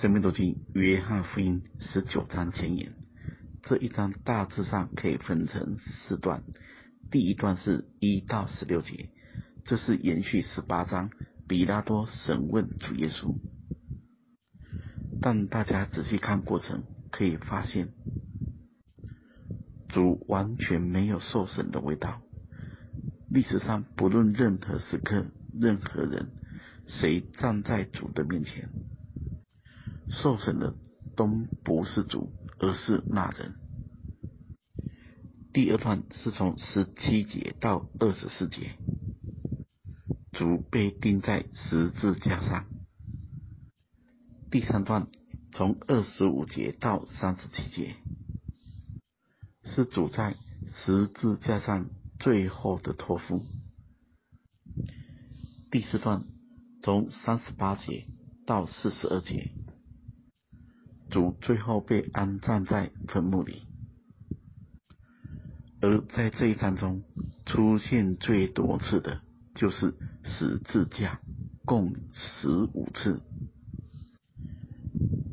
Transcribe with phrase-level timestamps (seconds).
[0.00, 2.94] 生命读经约翰福音十九章前言，
[3.64, 6.42] 这一章大致上可以分成四段。
[7.10, 9.10] 第一段是一到十六节，
[9.66, 11.10] 这是延续十八章
[11.46, 13.34] 比拉多审问主耶稣。
[15.20, 17.88] 但大家仔细看过程，可以发现，
[19.90, 22.22] 主完全没有受审的味道。
[23.28, 26.30] 历史上不论任何时刻、任何人，
[26.86, 28.70] 谁站在主的面前，
[30.10, 30.74] 受审的
[31.16, 31.26] 都
[31.64, 33.54] 不是主，而是那人。
[35.52, 38.76] 第二段是从十七节到二十四节，
[40.32, 42.66] 主被钉在十字架上。
[44.50, 45.08] 第三段
[45.52, 47.96] 从二十五节到三十七节，
[49.64, 50.36] 是主在
[50.84, 53.44] 十字架上最后的托付。
[55.70, 56.24] 第四段
[56.82, 58.06] 从三十八节
[58.46, 59.52] 到四十二节，
[61.10, 63.62] 主最后被安葬在坟墓里。
[65.82, 67.02] 而在这一章中
[67.46, 69.20] 出现最多次的
[69.54, 69.94] 就是
[70.24, 71.20] 十字架，
[71.64, 73.20] 共十五次。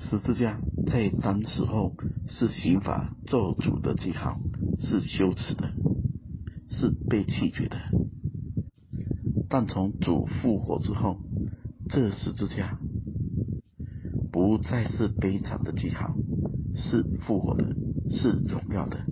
[0.00, 1.94] 十字架在当时候
[2.26, 4.40] 是刑法咒诅的记号，
[4.78, 5.72] 是羞耻的，
[6.70, 7.76] 是被弃绝的。
[9.50, 11.18] 但从主复活之后，
[11.88, 12.78] 这十字架
[14.38, 16.14] 不再是悲惨的记号，
[16.72, 17.74] 是复活的，
[18.08, 19.04] 是荣耀的。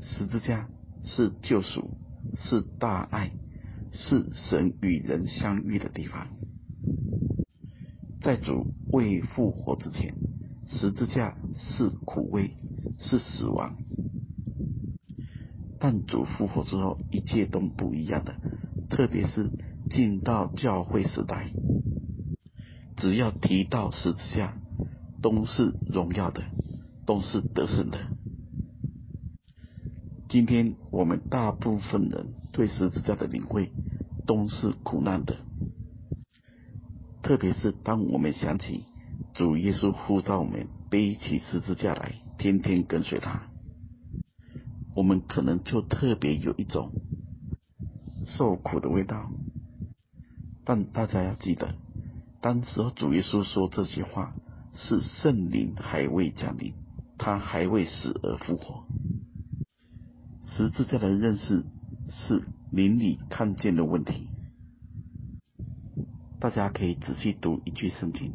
[0.00, 0.70] 十字架
[1.04, 1.98] 是救赎，
[2.38, 3.32] 是大爱，
[3.92, 6.28] 是神与人相遇的地方。
[8.22, 10.14] 在主未复活之前，
[10.66, 12.52] 十字架是苦味，
[12.98, 13.76] 是死亡。
[15.78, 18.36] 但主复活之后，一切都不一样的。
[18.88, 19.50] 特别是
[19.90, 21.50] 进到教会时代，
[23.00, 24.54] 只要提到十字架，
[25.22, 26.42] 都是荣耀的，
[27.06, 27.98] 都是得胜的。
[30.28, 33.72] 今天我们大部分人对十字架的领会，
[34.26, 35.34] 都是苦难的。
[37.22, 38.84] 特别是当我们想起
[39.34, 43.48] 主耶稣呼召我们背起十字架来，天天跟随他，
[44.94, 46.92] 我们可能就特别有一种
[48.26, 49.30] 受苦的味道。
[50.64, 51.74] 但大家要记得，
[52.40, 54.34] 当时候主耶稣说这些话，
[54.74, 56.72] 是圣灵还未降临，
[57.18, 58.84] 他还未死而复活。
[60.46, 61.64] 十字架的认识
[62.08, 62.42] 是
[62.72, 64.28] 灵里看见的问题。
[66.40, 68.32] 大家可以仔细读一句圣经，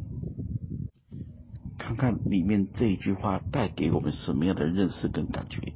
[1.76, 5.72] 看看里面这一句话带给我们什么样的认识跟感觉。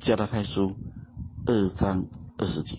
[0.00, 0.74] 加拉太书
[1.46, 2.06] 二章
[2.36, 2.76] 二十节：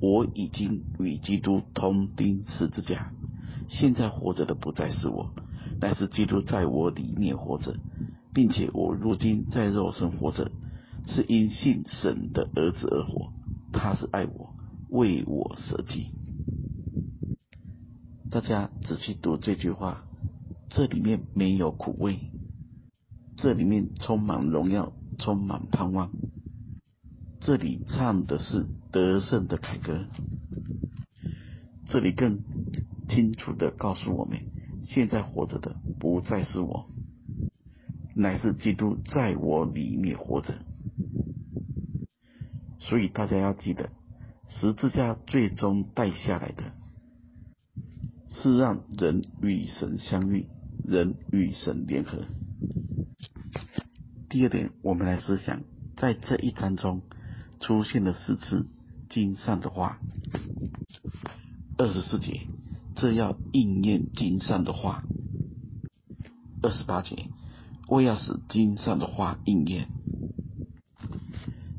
[0.00, 3.12] 我已经与基督同钉十字架，
[3.72, 5.30] 现在活着的不再是我，
[5.80, 7.74] 乃是基督在我里面活着，
[8.34, 10.50] 并且我如今在肉身活着，
[11.08, 13.32] 是因信神的儿子而活。
[13.72, 14.54] 他是爱我，
[14.90, 16.12] 为我舍己。
[18.30, 20.04] 大家仔细读这句话，
[20.68, 22.18] 这里面没有苦味，
[23.36, 26.10] 这里面充满荣耀，充满盼望。
[27.40, 30.04] 这里唱的是得胜的凯歌，
[31.86, 32.40] 这里更
[33.08, 34.38] 清楚地告诉我们：
[34.84, 36.88] 现在活着的不再是我，
[38.14, 40.58] 乃是基督在我里面活着。
[42.78, 43.90] 所以大家要记得，
[44.48, 46.72] 十字架最终带下来的。
[48.34, 50.46] 是让人与神相遇，
[50.84, 52.24] 人与神联合。
[54.30, 55.62] 第二点，我们来思想，
[55.98, 57.02] 在这一章中
[57.60, 58.66] 出现了四次
[59.10, 60.00] 经上的话。
[61.76, 62.40] 二十四节，
[63.02, 65.02] 这要应验经上的话。
[66.62, 67.30] 二十八节，
[67.88, 69.88] 为要使经上的话应验。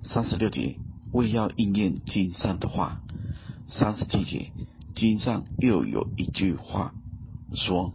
[0.04, 0.76] 三十六节，
[1.14, 3.02] 为要应验经上的话。
[3.70, 4.52] 三十七节。
[4.98, 6.94] 经上又有一句话
[7.54, 7.94] 说：“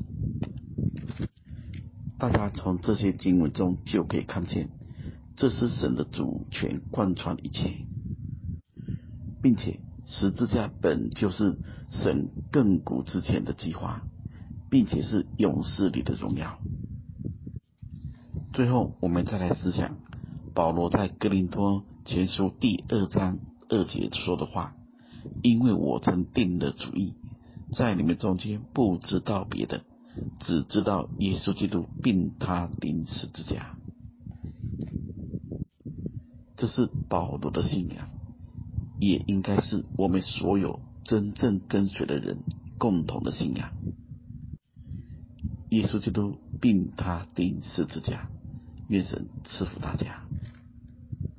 [2.18, 4.70] 大家从这些经文中就可以看见，
[5.36, 7.74] 这是神的主权贯穿一切，
[9.42, 11.56] 并且十字架本就是
[11.90, 14.02] 神亘古之前的计划，
[14.70, 16.58] 并且是勇士里的荣耀。”
[18.52, 19.96] 最后，我们再来思想
[20.54, 23.38] 保罗在哥林多前书第二章
[23.68, 24.74] 二节说的话。
[25.42, 27.14] 因为我曾定了主意，
[27.76, 29.82] 在你们中间不知道别的，
[30.40, 33.76] 只知道耶稣基督，并他钉十字架。
[36.56, 38.08] 这是保罗的信仰，
[39.00, 42.38] 也应该是我们所有真正跟随的人
[42.78, 43.70] 共同的信仰。
[45.70, 48.28] 耶稣基督并他钉十字架。
[48.88, 50.22] 愿神赐福大家。